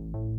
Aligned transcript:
There's 0.00 0.29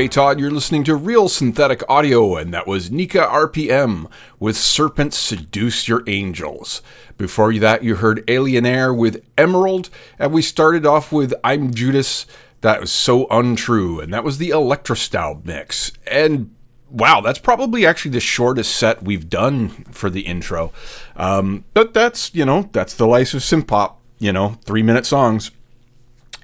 DJ 0.00 0.10
Todd. 0.10 0.40
You're 0.40 0.50
listening 0.50 0.82
to 0.84 0.94
Real 0.94 1.28
Synthetic 1.28 1.82
Audio, 1.86 2.34
and 2.34 2.54
that 2.54 2.66
was 2.66 2.90
Nika 2.90 3.18
RPM 3.18 4.10
with 4.38 4.56
Serpents 4.56 5.18
Seduce 5.18 5.88
Your 5.88 6.02
Angels. 6.06 6.80
Before 7.18 7.52
that, 7.58 7.84
you 7.84 7.96
heard 7.96 8.26
Alienaire 8.26 8.96
with 8.96 9.22
Emerald, 9.36 9.90
and 10.18 10.32
we 10.32 10.40
started 10.40 10.86
off 10.86 11.12
with 11.12 11.34
I'm 11.44 11.74
Judas. 11.74 12.24
That 12.62 12.80
was 12.80 12.90
so 12.90 13.26
untrue, 13.28 14.00
and 14.00 14.10
that 14.14 14.24
was 14.24 14.38
the 14.38 14.48
Electrostyle 14.48 15.44
mix. 15.44 15.92
And 16.06 16.54
wow, 16.88 17.20
that's 17.20 17.38
probably 17.38 17.84
actually 17.84 18.12
the 18.12 18.20
shortest 18.20 18.74
set 18.74 19.02
we've 19.02 19.28
done 19.28 19.68
for 19.90 20.08
the 20.08 20.22
intro. 20.22 20.72
Um, 21.14 21.64
but 21.74 21.92
that's, 21.92 22.34
you 22.34 22.46
know, 22.46 22.70
that's 22.72 22.94
the 22.94 23.06
life 23.06 23.34
of 23.34 23.42
synth 23.42 23.66
pop, 23.66 24.00
you 24.18 24.32
know, 24.32 24.56
three 24.64 24.82
minute 24.82 25.04
songs. 25.04 25.50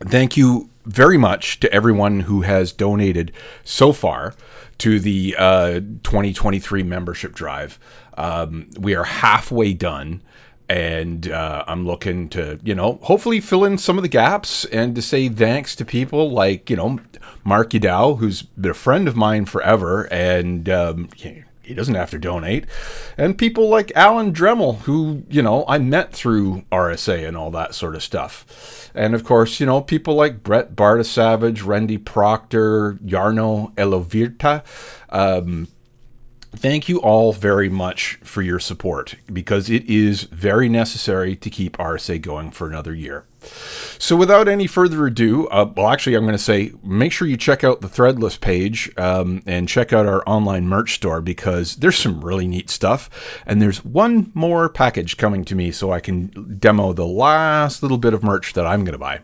Thank 0.04 0.36
you 0.36 0.68
very 0.86 1.18
much 1.18 1.60
to 1.60 1.72
everyone 1.72 2.20
who 2.20 2.42
has 2.42 2.72
donated 2.72 3.32
so 3.64 3.92
far 3.92 4.34
to 4.78 5.00
the 5.00 5.34
uh, 5.38 5.80
2023 6.02 6.82
membership 6.82 7.34
drive. 7.34 7.78
Um, 8.16 8.70
we 8.78 8.94
are 8.94 9.04
halfway 9.04 9.74
done. 9.74 10.22
And 10.68 11.30
uh, 11.30 11.62
I'm 11.68 11.86
looking 11.86 12.28
to, 12.30 12.58
you 12.64 12.74
know, 12.74 12.98
hopefully 13.02 13.40
fill 13.40 13.64
in 13.64 13.78
some 13.78 13.98
of 13.98 14.02
the 14.02 14.08
gaps 14.08 14.64
and 14.64 14.96
to 14.96 15.02
say 15.02 15.28
thanks 15.28 15.76
to 15.76 15.84
people 15.84 16.28
like, 16.32 16.68
you 16.68 16.74
know, 16.74 16.98
Mark 17.44 17.70
Yadow, 17.70 18.18
who's 18.18 18.42
been 18.42 18.72
a 18.72 18.74
friend 18.74 19.06
of 19.06 19.14
mine 19.14 19.44
forever, 19.44 20.12
and 20.12 20.68
um, 20.68 21.08
he 21.66 21.75
doesn't 21.75 21.94
have 21.94 22.11
to 22.11 22.18
donate. 22.18 22.64
And 23.18 23.37
people 23.37 23.68
like 23.68 23.90
Alan 23.96 24.32
Dremel, 24.32 24.78
who, 24.80 25.25
you 25.28 25.42
know, 25.42 25.64
I 25.66 25.78
met 25.78 26.12
through 26.12 26.62
RSA 26.70 27.26
and 27.26 27.37
all 27.37 27.50
that 27.50 27.75
sort 27.75 27.96
of 27.96 28.02
stuff. 28.02 28.90
And 28.94 29.14
of 29.14 29.25
course, 29.25 29.58
you 29.58 29.66
know, 29.66 29.80
people 29.80 30.14
like 30.14 30.42
Brett 30.42 30.76
Bartasavage, 30.76 31.64
Randy 31.64 31.99
Proctor, 31.99 32.94
Yarno 33.04 33.75
Elovirta. 33.75 34.64
Um, 35.11 35.68
thank 36.58 36.88
you 36.88 36.98
all 37.00 37.32
very 37.32 37.68
much 37.68 38.18
for 38.22 38.42
your 38.42 38.58
support 38.58 39.16
because 39.32 39.70
it 39.70 39.84
is 39.84 40.25
very 40.25 40.68
necessary 40.68 41.36
to 41.36 41.50
keep 41.50 41.76
RSA 41.76 42.20
going 42.20 42.50
for 42.50 42.68
another 42.68 42.94
year. 42.94 43.25
So, 43.98 44.16
without 44.16 44.48
any 44.48 44.66
further 44.66 45.06
ado, 45.06 45.46
uh, 45.48 45.72
well, 45.76 45.88
actually, 45.88 46.16
I'm 46.16 46.25
going 46.25 46.36
to 46.36 46.42
say 46.42 46.72
make 46.82 47.12
sure 47.12 47.28
you 47.28 47.36
check 47.36 47.62
out 47.62 47.80
the 47.80 47.88
Threadless 47.88 48.40
page 48.40 48.90
um, 48.96 49.42
and 49.46 49.68
check 49.68 49.92
out 49.92 50.06
our 50.06 50.22
online 50.26 50.66
merch 50.66 50.94
store 50.94 51.20
because 51.20 51.76
there's 51.76 51.98
some 51.98 52.25
really 52.25 52.48
neat 52.48 52.70
stuff. 52.70 53.08
And 53.46 53.62
there's 53.62 53.84
one 53.84 54.32
more 54.34 54.68
package 54.68 55.16
coming 55.16 55.44
to 55.44 55.54
me 55.54 55.70
so 55.70 55.92
I 55.92 56.00
can 56.00 56.58
demo 56.58 56.92
the 56.92 57.06
last 57.06 57.82
little 57.82 57.98
bit 57.98 58.14
of 58.14 58.22
merch 58.22 58.52
that 58.54 58.66
I'm 58.66 58.84
going 58.84 58.92
to 58.92 58.98
buy. 58.98 59.20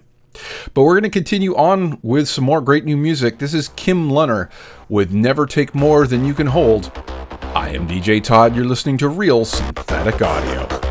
But 0.74 0.82
we're 0.82 0.94
going 0.94 1.02
to 1.04 1.10
continue 1.10 1.54
on 1.54 1.98
with 2.02 2.28
some 2.28 2.44
more 2.44 2.60
great 2.60 2.84
new 2.84 2.96
music. 2.96 3.38
This 3.38 3.54
is 3.54 3.68
Kim 3.68 4.10
Lunner 4.10 4.48
with 4.88 5.12
Never 5.12 5.46
Take 5.46 5.74
More 5.74 6.06
Than 6.06 6.24
You 6.24 6.34
Can 6.34 6.48
Hold. 6.48 6.90
I 7.54 7.70
am 7.70 7.86
DJ 7.86 8.22
Todd. 8.22 8.56
You're 8.56 8.64
listening 8.64 8.98
to 8.98 9.08
Real 9.08 9.44
Synthetic 9.44 10.20
Audio. 10.22 10.81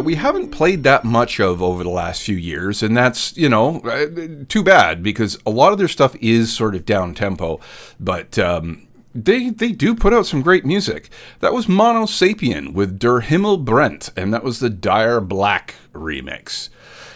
That 0.00 0.06
we 0.06 0.14
haven't 0.14 0.48
played 0.48 0.82
that 0.82 1.04
much 1.04 1.38
of 1.38 1.60
over 1.60 1.84
the 1.84 1.90
last 1.90 2.22
few 2.22 2.36
years, 2.36 2.82
and 2.82 2.96
that's, 2.96 3.36
you 3.36 3.50
know, 3.50 3.80
uh, 3.80 4.06
too 4.48 4.62
bad 4.62 5.02
because 5.02 5.38
a 5.44 5.50
lot 5.50 5.72
of 5.72 5.78
their 5.78 5.88
stuff 5.88 6.16
is 6.22 6.50
sort 6.50 6.74
of 6.74 6.86
down 6.86 7.12
tempo, 7.14 7.60
but 8.00 8.38
um, 8.38 8.88
they 9.14 9.50
they 9.50 9.72
do 9.72 9.94
put 9.94 10.14
out 10.14 10.24
some 10.24 10.40
great 10.40 10.64
music. 10.64 11.10
That 11.40 11.52
was 11.52 11.68
Mono 11.68 12.04
Sapien 12.04 12.72
with 12.72 12.98
Der 12.98 13.20
Himmel 13.20 13.58
brennt, 13.58 14.08
and 14.16 14.32
that 14.32 14.42
was 14.42 14.60
the 14.60 14.70
Dire 14.70 15.20
Black 15.20 15.74
remix. 15.92 16.70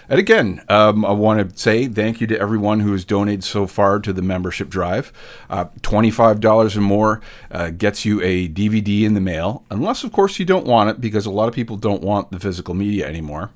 And 0.09 0.19
again, 0.19 0.63
um, 0.69 1.05
I 1.05 1.13
want 1.13 1.49
to 1.49 1.59
say 1.59 1.87
thank 1.87 2.21
you 2.21 2.27
to 2.27 2.39
everyone 2.39 2.81
who 2.81 2.93
has 2.93 3.05
donated 3.05 3.45
so 3.45 3.67
far 3.67 3.99
to 4.01 4.13
the 4.13 4.23
membership 4.23 4.69
drive. 4.69 5.13
Uh, 5.49 5.67
$25 5.81 6.77
or 6.77 6.81
more 6.81 7.21
uh, 7.51 7.71
gets 7.71 8.05
you 8.05 8.21
a 8.23 8.49
DVD 8.49 9.05
in 9.05 9.15
the 9.15 9.21
mail, 9.21 9.65
unless, 9.71 10.05
of 10.05 10.13
course, 10.13 10.39
you 10.39 10.45
don't 10.45 10.67
want 10.67 10.91
it 10.91 11.01
because 11.01 11.27
a 11.27 11.31
lot 11.31 11.49
of 11.49 11.55
people 11.55 11.77
don't 11.77 12.03
want 12.03 12.31
the 12.31 12.41
physical 12.41 12.75
media 12.75 13.07
anymore. 13.07 13.51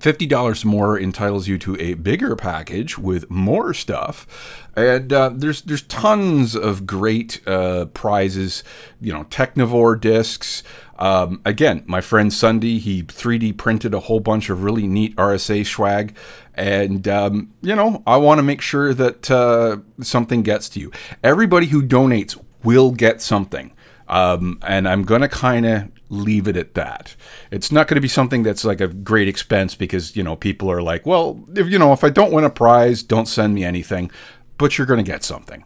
$50 0.00 0.64
more 0.64 0.98
entitles 0.98 1.46
you 1.46 1.56
to 1.58 1.80
a 1.80 1.94
bigger 1.94 2.34
package 2.34 2.98
with 2.98 3.30
more 3.30 3.72
stuff. 3.72 4.66
And 4.76 5.12
uh, 5.12 5.30
there's 5.32 5.62
there's 5.62 5.82
tons 5.82 6.56
of 6.56 6.84
great 6.84 7.46
uh, 7.46 7.86
prizes, 7.86 8.64
you 9.00 9.12
know, 9.12 9.24
Technivore 9.24 10.00
discs, 10.00 10.64
um, 10.98 11.40
again, 11.44 11.82
my 11.86 12.00
friend 12.00 12.32
Sunday, 12.32 12.78
he 12.78 13.02
3D 13.02 13.56
printed 13.56 13.94
a 13.94 14.00
whole 14.00 14.20
bunch 14.20 14.48
of 14.48 14.62
really 14.62 14.86
neat 14.86 15.16
RSA 15.16 15.66
swag. 15.66 16.16
And, 16.54 17.08
um, 17.08 17.52
you 17.62 17.74
know, 17.74 18.02
I 18.06 18.16
want 18.16 18.38
to 18.38 18.42
make 18.42 18.60
sure 18.60 18.94
that 18.94 19.30
uh, 19.30 19.78
something 20.00 20.42
gets 20.42 20.68
to 20.70 20.80
you. 20.80 20.92
Everybody 21.22 21.66
who 21.66 21.82
donates 21.82 22.40
will 22.62 22.92
get 22.92 23.20
something. 23.20 23.72
Um, 24.06 24.58
and 24.62 24.88
I'm 24.88 25.02
going 25.02 25.22
to 25.22 25.28
kind 25.28 25.66
of 25.66 25.90
leave 26.10 26.46
it 26.46 26.56
at 26.56 26.74
that. 26.74 27.16
It's 27.50 27.72
not 27.72 27.88
going 27.88 27.96
to 27.96 28.00
be 28.00 28.08
something 28.08 28.42
that's 28.42 28.64
like 28.64 28.80
a 28.80 28.88
great 28.88 29.26
expense 29.26 29.74
because, 29.74 30.14
you 30.14 30.22
know, 30.22 30.36
people 30.36 30.70
are 30.70 30.82
like, 30.82 31.06
well, 31.06 31.44
if, 31.56 31.68
you 31.68 31.78
know, 31.78 31.92
if 31.92 32.04
I 32.04 32.10
don't 32.10 32.32
win 32.32 32.44
a 32.44 32.50
prize, 32.50 33.02
don't 33.02 33.26
send 33.26 33.54
me 33.54 33.64
anything. 33.64 34.10
But 34.58 34.78
you're 34.78 34.86
going 34.86 35.04
to 35.04 35.10
get 35.10 35.24
something. 35.24 35.64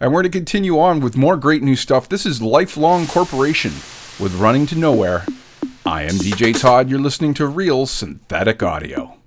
And 0.00 0.12
we're 0.12 0.22
going 0.22 0.32
to 0.32 0.38
continue 0.38 0.78
on 0.78 1.00
with 1.00 1.16
more 1.16 1.36
great 1.36 1.62
new 1.62 1.76
stuff. 1.76 2.08
This 2.08 2.26
is 2.26 2.42
Lifelong 2.42 3.06
Corporation 3.06 3.72
with 4.20 4.34
Running 4.34 4.66
to 4.66 4.76
Nowhere. 4.76 5.24
I 5.86 6.02
am 6.02 6.16
DJ 6.16 6.58
Todd. 6.58 6.90
You're 6.90 6.98
listening 6.98 7.34
to 7.34 7.46
Real 7.46 7.86
Synthetic 7.86 8.62
Audio. 8.62 9.17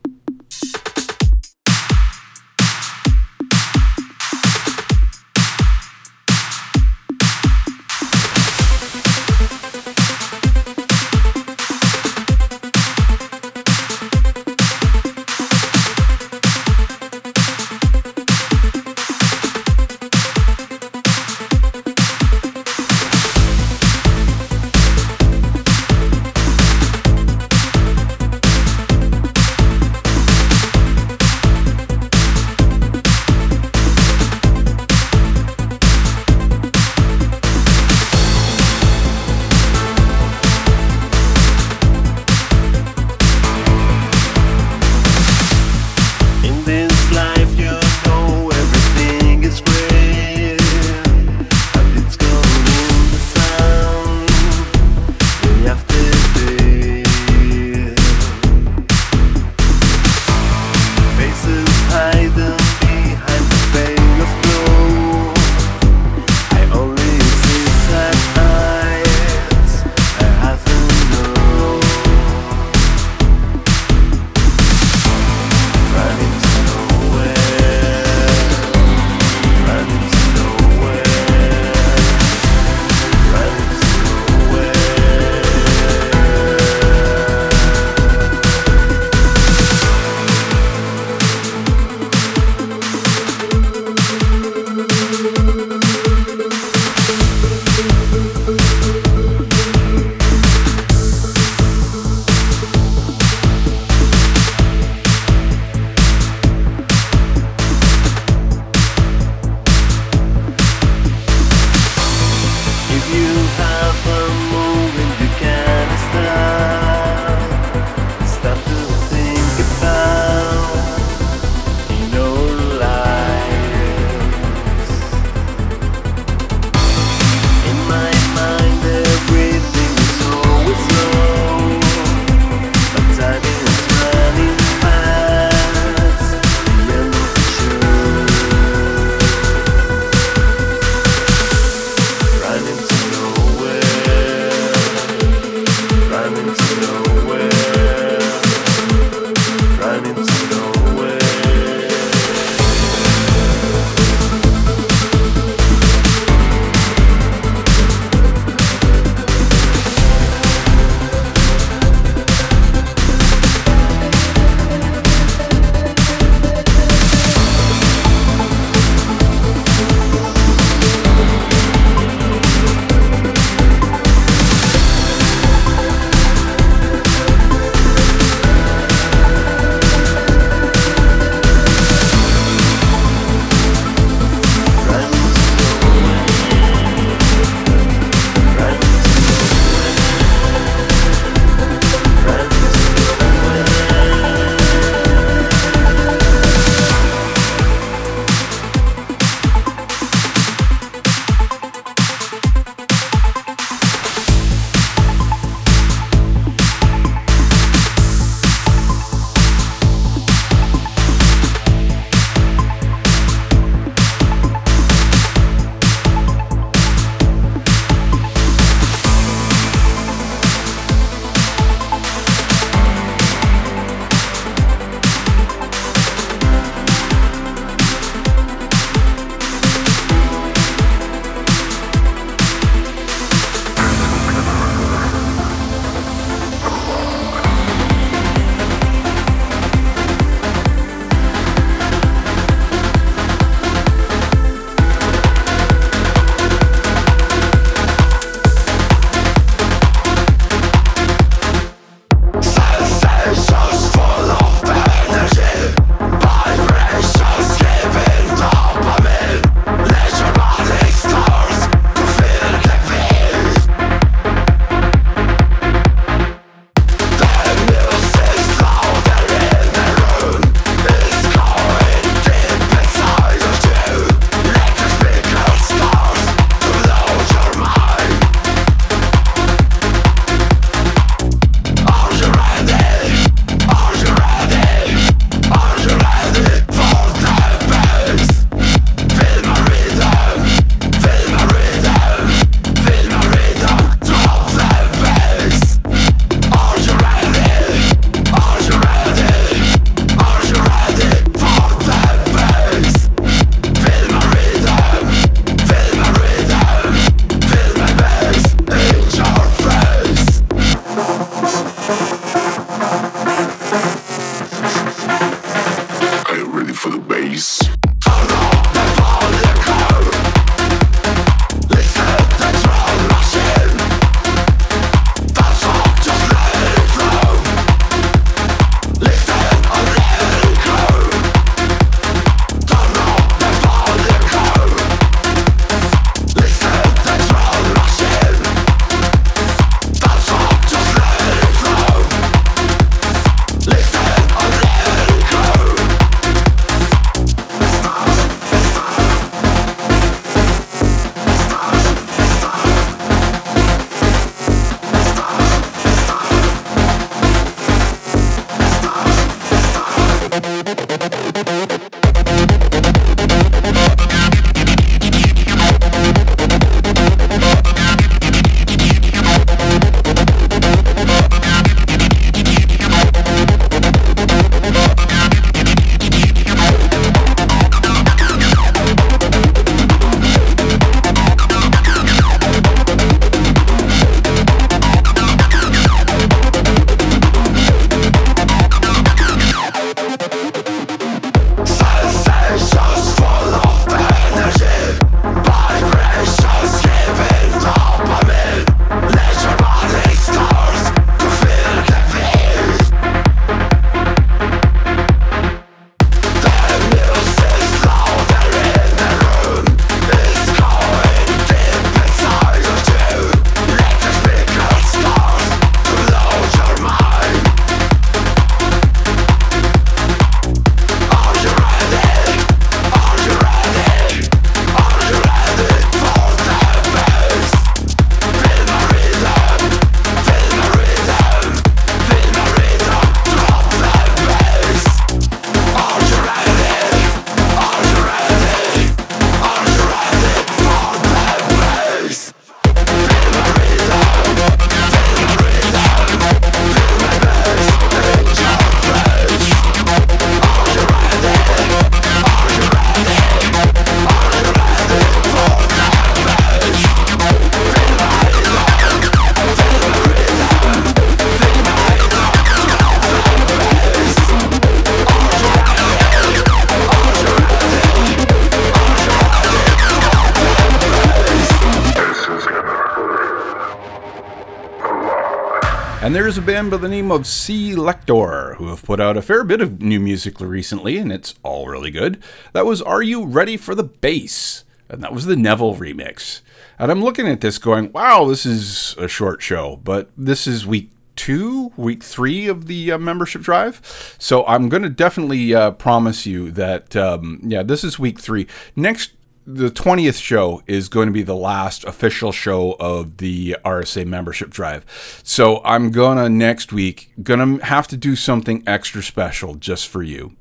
There's 476.31 476.37
a 476.37 476.41
band 476.41 476.71
by 476.71 476.77
the 476.77 476.87
name 476.87 477.11
of 477.11 477.27
Selector 477.27 478.53
who 478.53 478.69
have 478.69 478.83
put 478.83 479.01
out 479.01 479.17
a 479.17 479.21
fair 479.21 479.43
bit 479.43 479.59
of 479.59 479.81
new 479.81 479.99
music 479.99 480.39
recently, 480.39 480.97
and 480.97 481.11
it's 481.11 481.35
all 481.43 481.67
really 481.67 481.91
good. 481.91 482.23
That 482.53 482.65
was 482.65 482.81
Are 482.81 483.03
You 483.03 483.25
Ready 483.25 483.57
for 483.57 483.75
the 483.75 483.83
Bass? 483.83 484.63
And 484.87 485.03
that 485.03 485.13
was 485.13 485.25
the 485.25 485.35
Neville 485.35 485.75
remix. 485.75 486.39
And 486.79 486.89
I'm 486.89 487.03
looking 487.03 487.27
at 487.27 487.41
this 487.41 487.57
going, 487.57 487.91
wow, 487.91 488.23
this 488.23 488.45
is 488.45 488.95
a 488.97 489.09
short 489.09 489.41
show, 489.41 489.81
but 489.83 490.09
this 490.15 490.47
is 490.47 490.65
week 490.65 490.91
two, 491.17 491.73
week 491.75 492.01
three 492.01 492.47
of 492.47 492.67
the 492.67 492.93
uh, 492.93 492.97
membership 492.97 493.41
drive. 493.41 494.15
So 494.17 494.45
I'm 494.45 494.69
going 494.69 494.83
to 494.83 494.89
definitely 494.89 495.53
uh, 495.53 495.71
promise 495.71 496.25
you 496.25 496.49
that, 496.51 496.95
um, 496.95 497.41
yeah, 497.43 497.61
this 497.61 497.83
is 497.83 497.99
week 497.99 498.21
three. 498.21 498.47
Next 498.73 499.11
the 499.55 499.69
20th 499.69 500.21
show 500.21 500.61
is 500.67 500.87
going 500.87 501.07
to 501.07 501.11
be 501.11 501.23
the 501.23 501.35
last 501.35 501.83
official 501.83 502.31
show 502.31 502.75
of 502.79 503.17
the 503.17 503.57
RSA 503.65 504.05
membership 504.05 504.49
drive. 504.49 504.85
So 505.23 505.61
I'm 505.63 505.91
going 505.91 506.17
to 506.17 506.29
next 506.29 506.71
week 506.71 507.11
going 507.21 507.59
to 507.59 507.65
have 507.65 507.87
to 507.89 507.97
do 507.97 508.15
something 508.15 508.63
extra 508.65 509.03
special 509.03 509.55
just 509.55 509.87
for 509.87 510.03
you. 510.03 510.35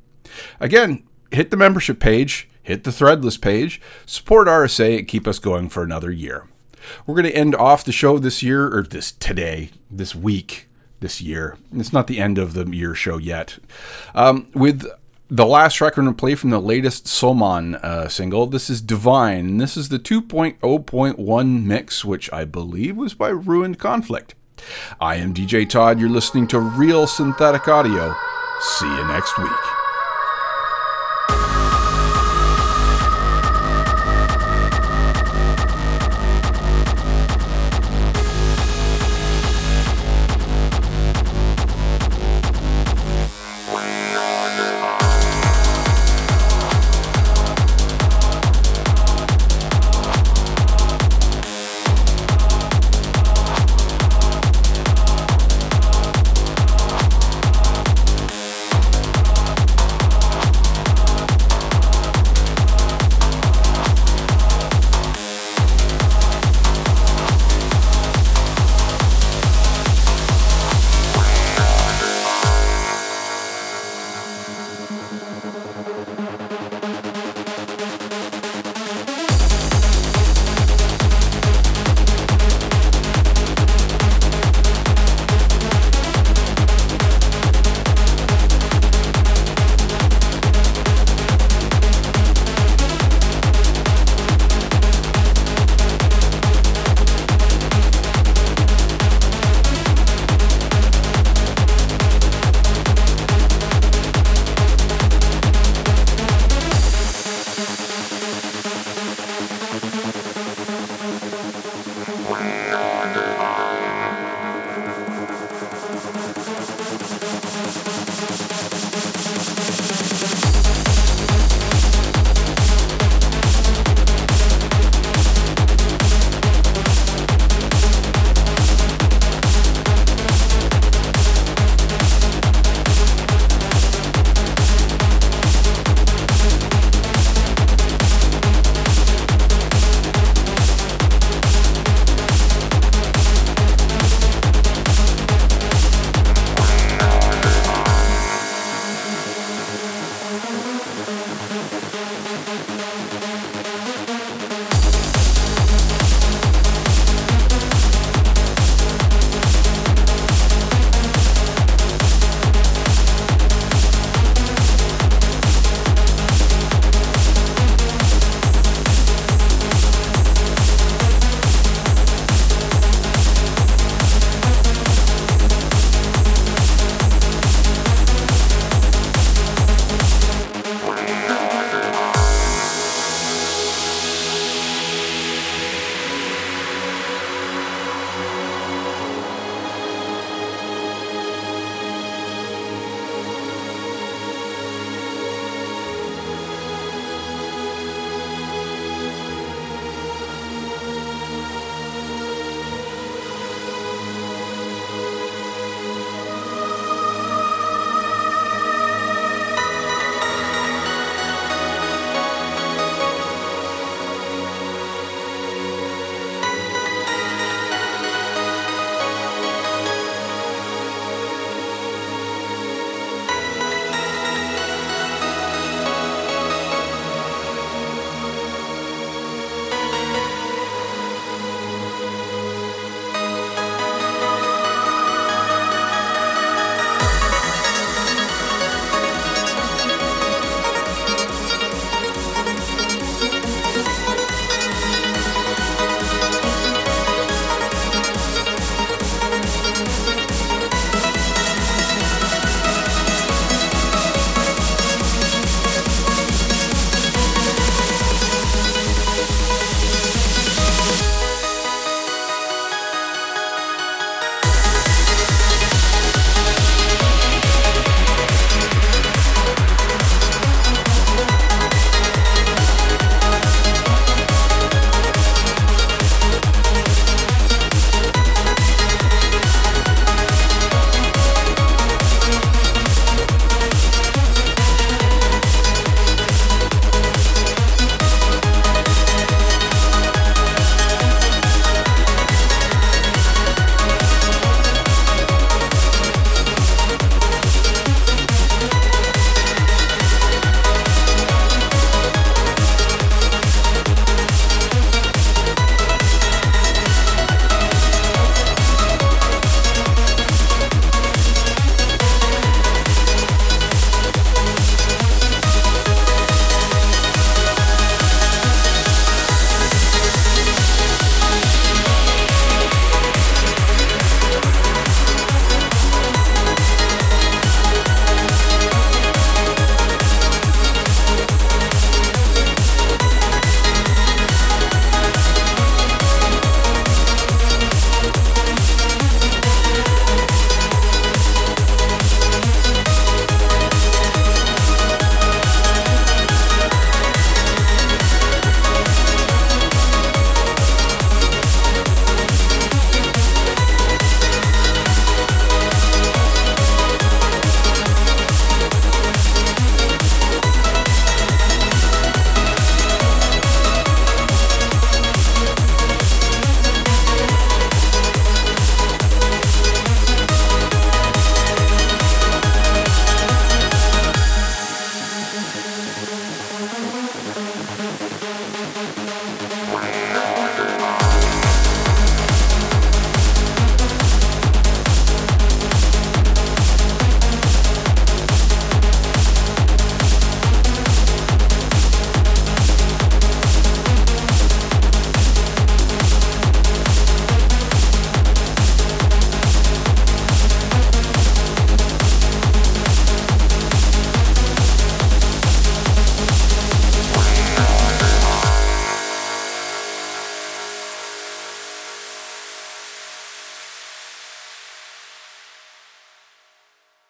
Again, 0.60 1.02
hit 1.30 1.50
the 1.50 1.56
membership 1.56 1.98
page, 1.98 2.48
hit 2.62 2.84
the 2.84 2.90
threadless 2.90 3.40
page, 3.40 3.80
support 4.06 4.48
RSA 4.48 4.98
and 4.98 5.08
keep 5.08 5.26
us 5.26 5.38
going 5.38 5.68
for 5.68 5.82
another 5.82 6.10
year. 6.10 6.48
We're 7.06 7.16
going 7.16 7.26
to 7.26 7.36
end 7.36 7.54
off 7.54 7.84
the 7.84 7.92
show 7.92 8.18
this 8.18 8.42
year 8.42 8.66
or 8.74 8.82
this 8.82 9.12
today, 9.12 9.70
this 9.90 10.14
week, 10.14 10.68
this 11.00 11.20
year. 11.20 11.56
It's 11.74 11.92
not 11.92 12.06
the 12.06 12.18
end 12.18 12.38
of 12.38 12.54
the 12.54 12.64
year 12.66 12.94
show 12.94 13.18
yet. 13.18 13.58
Um, 14.14 14.48
with 14.54 14.86
the 15.30 15.46
last 15.46 15.80
record 15.80 16.04
to 16.04 16.12
play 16.12 16.34
from 16.34 16.50
the 16.50 16.60
latest 16.60 17.06
Soman 17.06 17.76
uh, 17.76 18.08
single. 18.08 18.46
This 18.46 18.68
is 18.68 18.80
Divine. 18.80 19.58
This 19.58 19.76
is 19.76 19.88
the 19.88 19.98
2.0.1 19.98 21.64
mix, 21.64 22.04
which 22.04 22.32
I 22.32 22.44
believe 22.44 22.96
was 22.96 23.14
by 23.14 23.28
Ruined 23.28 23.78
Conflict. 23.78 24.34
I 25.00 25.16
am 25.16 25.32
DJ 25.32 25.68
Todd. 25.68 26.00
You're 26.00 26.10
listening 26.10 26.48
to 26.48 26.58
Real 26.58 27.06
Synthetic 27.06 27.68
Audio. 27.68 28.14
See 28.60 28.86
you 28.86 29.06
next 29.06 29.38
week. 29.38 29.79